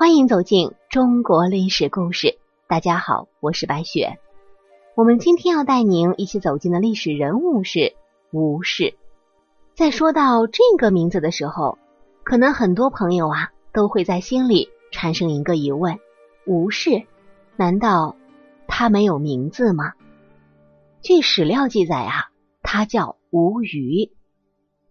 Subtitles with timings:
[0.00, 2.38] 欢迎走进中国历史故事。
[2.66, 4.18] 大家好，我是白雪。
[4.94, 7.94] 我们今天要带您一起走进的历史人物是
[8.32, 8.94] 吴氏。
[9.74, 11.76] 在说到这个名字的时候，
[12.22, 15.98] 可能很多朋友啊都会在心里产生一个疑问：
[16.46, 17.02] 吴氏，
[17.56, 18.16] 难道
[18.66, 19.92] 他没有名字吗？
[21.02, 22.30] 据史料记载啊，
[22.62, 24.10] 他叫吴虞。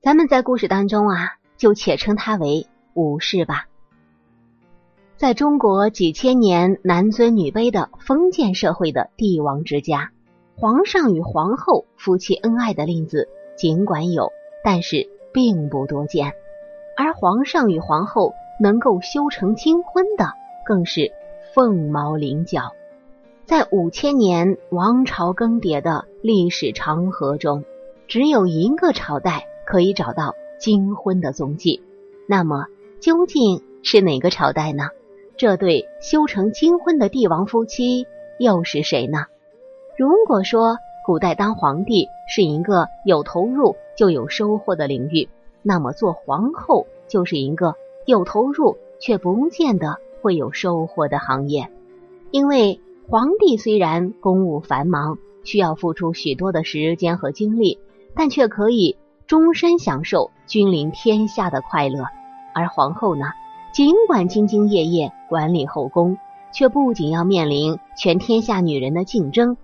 [0.04, 3.66] 咱们在故事当中啊，就且称他为吴氏吧。
[5.20, 10.12] 在中国几千年男尊女卑的封建社会的帝王之家，
[10.56, 14.32] 皇上与皇后夫妻恩爱的例子尽管有，
[14.64, 16.32] 但是并不多见。
[16.96, 21.12] 而皇上与皇后能够修成金婚的，更是
[21.54, 22.72] 凤毛麟角。
[23.44, 27.66] 在五千年王朝更迭的历史长河中，
[28.08, 31.84] 只有一个朝代可以找到金婚的踪迹。
[32.26, 32.68] 那么，
[33.02, 34.92] 究竟是哪个朝代呢？
[35.40, 38.06] 这对修成金婚的帝王夫妻
[38.40, 39.28] 又是谁呢？
[39.98, 45.30] 如果说古代当皇帝是一个有投入就有收获的领域，
[45.62, 51.72] 那么做皇后就是一个有投入却不见得会有收获的行业。
[52.32, 57.80] 因为皇帝虽然公务繁忙，需要付出许多的时间和精力，
[58.14, 62.04] 但却可以终身享受君临天下的快乐，
[62.54, 63.28] 而皇后呢？
[63.72, 66.18] 尽管兢兢业业管理后宫，
[66.52, 69.58] 却不仅要面临全天下女人的竞争，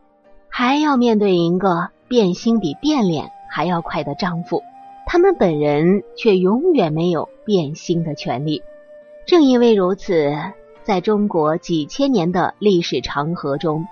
[0.47, 4.61] 还要面对一个变心比变脸还要快的丈夫。
[5.07, 8.61] 他们本人却永远没有变心的权利。
[9.25, 10.33] 正因为如此，
[10.83, 13.85] 在中国几千年的历史长河中，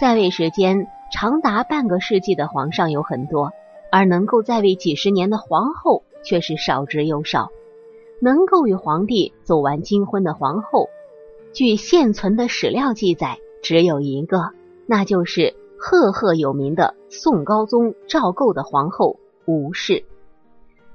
[0.00, 3.52] 在位时间长达半个世纪的皇上有很多，
[3.92, 7.50] 而能够在位几十年的皇后却是少之又少。
[8.20, 10.88] 能够与皇帝走完金婚的皇后，
[11.52, 14.50] 据现存的史料记载，只有一个，
[14.86, 20.04] 那就是赫赫有名的宋高宗赵构的皇后吴氏。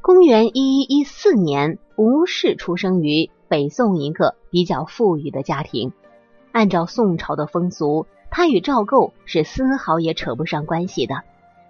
[0.02, 5.94] 公元一一一四年，吴氏出生于北宋一个比较富裕的家庭。
[6.52, 11.22] 按照宋朝的风俗，她与赵构是丝毫也扯不上关系的，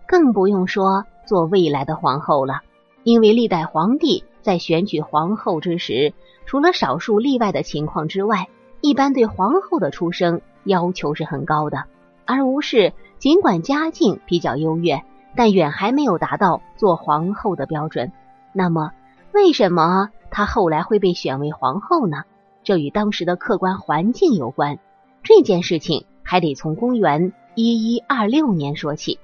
[0.07, 2.61] 更不用说做未来的皇后了，
[3.03, 4.23] 因为历代皇帝。
[4.43, 6.13] 在选举皇后之时，
[6.45, 8.49] 除了少数例外的情况之外，
[8.81, 11.85] 一般对皇后的出生要求是很高的。
[12.25, 15.01] 而吴氏尽管家境比较优越，
[15.35, 18.11] 但远还没有达到做皇后的标准。
[18.51, 18.91] 那么，
[19.33, 22.25] 为什么她后来会被选为皇后呢？
[22.63, 24.77] 这与当时的客观环境有关。
[25.23, 29.19] 这件事情还得从公元一一二六年说起。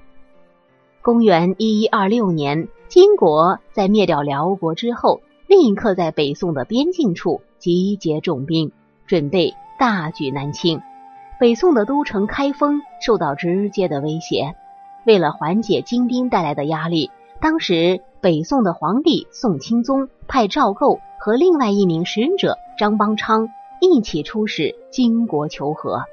[1.01, 2.69] 公元一一二六年。
[2.90, 8.72] 金国在灭掉辽国之后，立刻在北宋的边境处集结重兵，
[9.06, 10.82] 准备大举南侵。
[11.40, 14.56] 北宋的都城开封受到直接的威胁。
[15.06, 23.50] 为了缓解金兵带来的压力，当时北宋的皇帝宋钦宗派赵构和另外一名使者张邦昌
[23.80, 26.06] 一起出使金国求和。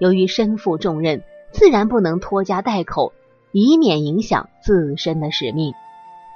[0.00, 1.22] 由于身负重任，
[1.52, 3.12] 自然不能拖家带口，
[3.52, 5.74] 以免影响自身的使命。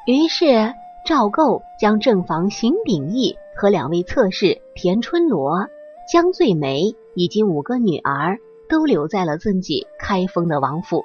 [0.06, 0.74] 于是
[1.04, 5.68] 赵构将正房邢秉义和两位侧室田春罗、
[6.10, 11.04] 江醉梅以及五个女儿都留在了自己开封的王府。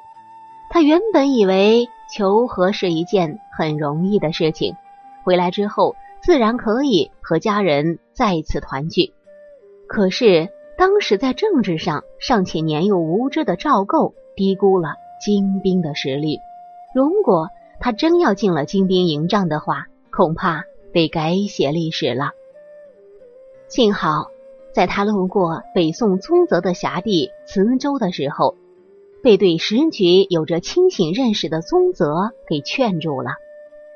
[0.70, 4.76] 他原本以为求和是一件很容易的事情，
[5.24, 9.14] 回来之后自然可以和家人再次团聚。
[9.88, 16.40] 可是当时在政治上尚且年幼无知的赵构低估了金兵的实力。
[16.94, 17.50] 如果
[17.80, 20.64] 他真要进了金兵营帐的话，恐怕
[20.94, 22.32] 得改写历史了。
[23.68, 24.28] 幸好，
[24.74, 28.56] 在他路过北宋宗泽的辖地磁州的时候，
[29.24, 33.32] 被对时局有着清醒认识的宗泽给劝住了，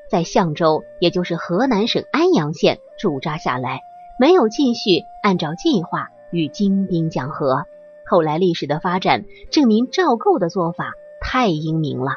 [0.10, 3.82] 在象州，也就是河南省安阳县驻扎下来，
[4.20, 7.66] 没有继续按照计划与金兵讲和。
[8.06, 12.14] 后来历史的发展证明，赵构的做法太英明了。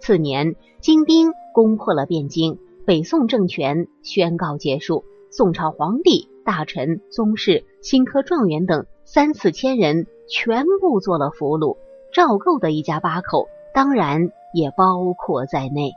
[0.00, 5.04] 次年，金兵攻破了汴京，北宋政权宣告结束。
[5.30, 11.76] 宋朝皇帝、大臣、宗室、新科状元等三四千人全部做了俘虏，
[12.14, 15.92] 赵构的一家八口当然也包括在内。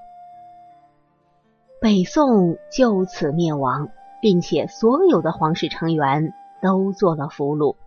[1.80, 3.88] 北宋就此灭亡，
[4.22, 7.78] 并且所有的皇室成员都做了俘虏。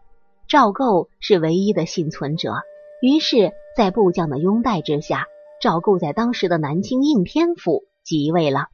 [0.49, 2.55] 赵构是唯一的幸存者，
[3.03, 5.27] 于是，在部将的拥戴之下。
[5.65, 8.67] 赵构在当时的南京应天府即位了。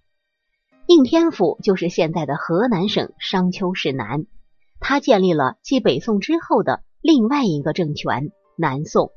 [0.89, 4.27] 应天府就是现在的河南省商丘市南。
[4.81, 9.13] 他建立了继北宋之后的另外一个政权南宋。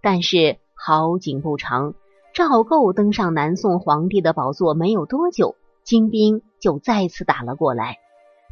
[0.00, 1.94] 但是好景不长，
[2.34, 5.54] 赵构登上南宋皇帝的宝座没有多久，
[5.84, 7.98] 金兵就再次打了过来。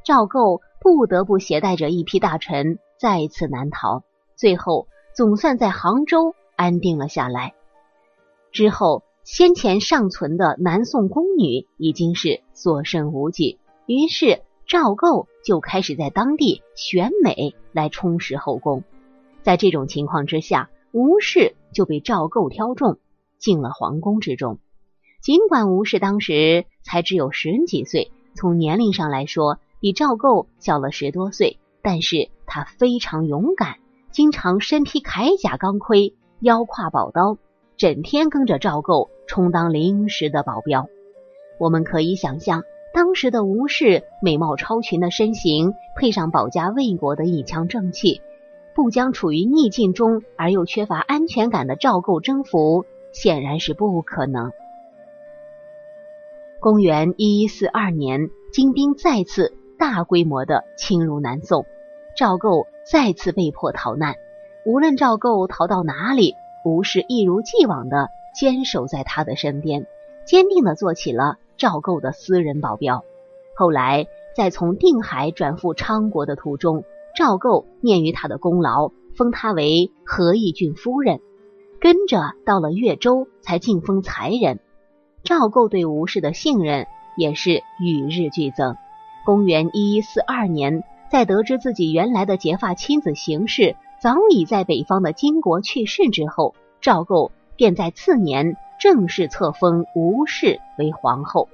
[0.05, 4.05] 赵构不得不携带着一批大臣再次南逃，
[4.37, 7.55] 最后总算在杭州安定了下来。
[8.53, 18.83] 之后，先前尚存的南宋宫女已经是所剩无几，于是赵构就开始在当地选美来充实后宫。
[19.43, 22.99] 在这种情况之下，吴氏就被赵构挑中，
[23.39, 24.59] 进了皇宫之中。
[25.23, 33.79] 尽管吴氏当时才只有十几岁，从年龄上来说，比赵构小了十多岁，但是他非常勇敢，
[34.11, 37.39] 经常身披铠甲钢盔，腰挎宝刀，
[37.81, 40.91] 整天跟着赵构充当临时的保镖。
[41.59, 48.21] 我们可以想象，当时的吴氏美貌超群的身形，配上保家卫国的一腔正气，
[48.75, 54.53] 不将处于逆境中而又缺乏安全感的赵构征服，显然是不可能。
[56.61, 59.57] 公元一一四二年，金兵再次。
[59.79, 61.65] 大规模的侵入南宋，
[62.15, 64.17] 赵构再次被迫逃难。
[64.67, 66.35] 无论赵构逃到哪里，
[66.65, 69.87] 吴氏一如既往的坚守在他的身边，
[70.27, 73.03] 坚定的做起了赵构的私人保镖。
[73.57, 76.85] 后来，在从定海转赴昌国的途中，
[77.17, 81.21] 赵构念于他的功劳，封他为和义郡夫人。
[81.81, 84.61] 跟着到了越州，才晋封才人。
[85.25, 86.87] 赵构对吴氏的信任
[87.17, 88.77] 也是与日俱增。
[89.25, 101.51] 公元一一四二年，在得知自己原来的结发妻子邢氏早已在北方的金国去世之后，赵构便在次年正式册封吴氏为皇后。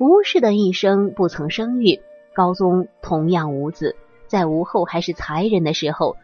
[0.00, 2.00] 吴氏的一生不曾生育，
[2.34, 3.94] 高宗同样无子。
[4.26, 6.16] 在吴后还是才人的时候，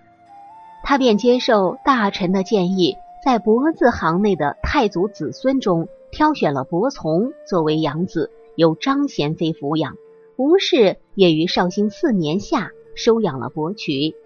[0.83, 9.95] 他便接受大臣的建议，在伯字行内的太祖子孙中挑选了伯从作为养子，由张贤妃抚养。
[10.37, 14.17] 吴氏也于绍兴四年夏收养了伯渠。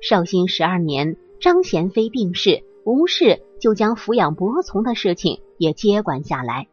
[0.00, 6.66] 绍兴十二年，张贤妃病逝，吴氏就将抚养伯从的事情也接管下来。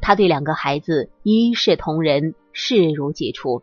[0.00, 3.62] 他对两个孩子一视同仁，视如己出。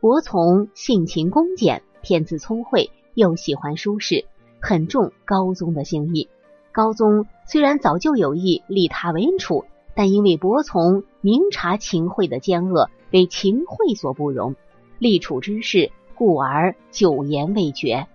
[0.00, 4.26] 伯从性情恭俭，天资聪慧，又喜欢书事，
[4.60, 6.28] 很重高宗的心意。
[6.72, 9.64] 高宗虽然早就有意立他为储，
[9.94, 12.90] 但因为伯从明察秦桧的奸恶。
[13.12, 14.54] 为秦桧所不容，
[15.00, 18.06] 立储之事，故而久言未决。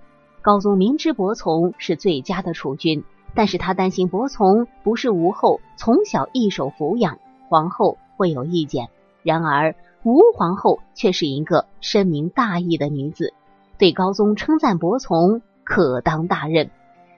[0.46, 3.04] 高宗明知伯从是最佳的储君，
[3.34, 7.18] 但是他担心伯从不是吴后从小一手抚养，
[7.50, 8.90] 皇后会有意见。
[9.24, 13.34] 然而吴皇后却是一个深明大义的女子，
[13.80, 16.70] 对高宗称赞伯从可当大任。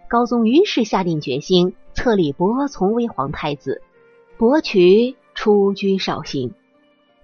[0.07, 3.81] 高宗于是下定决心册立伯从为皇太子，
[4.37, 6.53] 伯渠出居绍兴。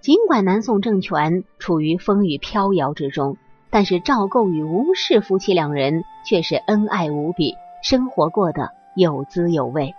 [0.02, 3.38] 尽管南宋政权处于风雨飘摇之中，
[3.74, 9.96] 但是赵构与吴氏夫妻两人却是恩爱无比，生活过得有滋有味。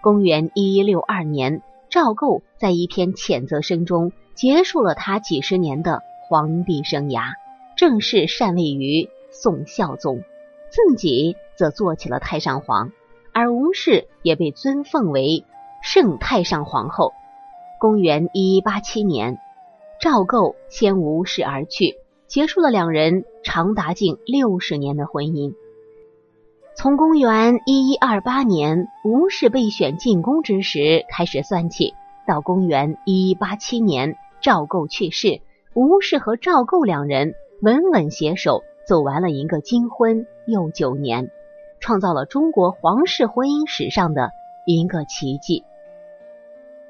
[0.00, 1.60] 公元一一六二年，
[1.90, 6.00] 赵构在一篇谴责声中结束了他几十年的
[6.30, 7.34] 皇帝生涯，
[7.76, 10.22] 正式禅位于宋孝宗，
[10.70, 12.90] 自己则做起了太上皇，
[13.34, 15.44] 而吴氏也被尊奉为
[15.82, 17.12] 圣太上皇后。
[17.78, 19.38] 公元一一八七年，
[20.00, 21.96] 赵构先吴氏而去，
[22.30, 25.52] 结束了两人长达近六十年的婚姻。
[26.76, 31.92] 从公元一一二八年吴氏被选进宫之时开始算起，
[32.28, 35.40] 到公元一一八七年赵构去世，
[35.74, 41.32] 吴氏和赵构两人稳稳携手走完了一个金婚又九年，
[41.80, 44.30] 创造了中国皇室婚姻史上的
[44.68, 45.64] 一个奇迹。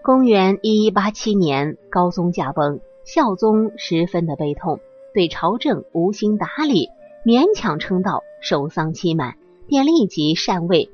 [0.02, 4.80] 公元一一八七年，高宗驾崩，孝宗十分的悲痛，
[5.14, 6.88] 对朝政无心打理，
[7.24, 9.36] 勉强撑到守丧期满，
[9.66, 10.90] 便立即禅位，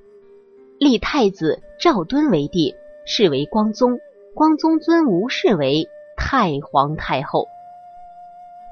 [0.78, 3.98] 立太子赵敦为帝，是为光宗。
[4.34, 7.46] 光宗尊吴氏为太皇太后。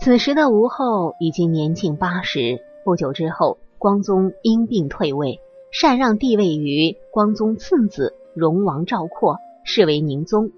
[0.01, 5.41] 此时的吴后已经年近八十，不久之后，光宗因病退位，
[5.73, 9.39] 禅让帝位于光宗次子荣王赵括。
[9.67, 10.53] 是为宁宗，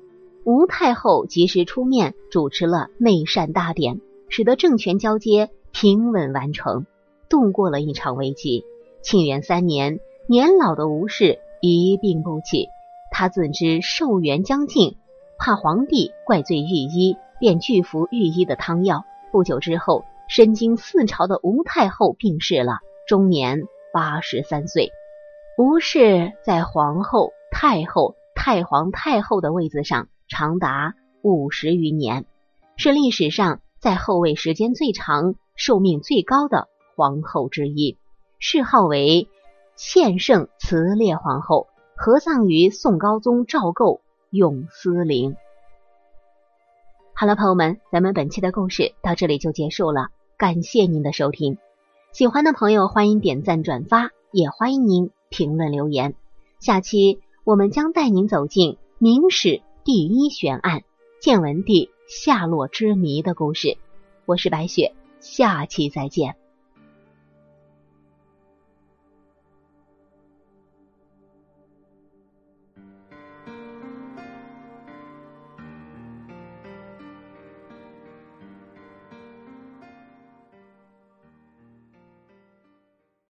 [0.44, 6.86] 吴太后及时出面主持了内禅大典，使得政权交接平稳完成，
[7.28, 8.64] 度过了一场危机。
[9.02, 12.68] 庆元三年，年老的吴氏一病不起，
[13.10, 14.96] 他自知寿元将近，
[15.38, 19.04] 怕皇帝怪罪御医，便拒服御医的汤药。
[19.32, 24.90] 不久之后，身经四朝的吴太后病逝了，终年八十三岁。
[25.56, 32.24] 吴氏在皇后、太后、太皇太后的位子上长达五十余年，
[32.76, 36.66] 是历史上在后位时间最长、寿命最高的
[36.96, 37.96] 皇后之一，
[38.40, 39.28] 谥号为
[39.76, 44.00] 献圣慈烈皇后，合葬于宋高宗赵构
[44.30, 45.36] 永思陵。
[47.14, 50.08] 好了，朋友们，咱们本期的故事到这里就结束了。
[50.36, 51.56] 感谢您的收听，
[52.10, 56.16] 喜欢的朋友欢迎点赞转发，也欢迎您评论留言。
[56.58, 60.82] 下期我们将带您走进明史第一悬案——
[61.22, 63.78] 建文帝下落之谜的故事。
[64.26, 66.36] 我是白雪，下期再见。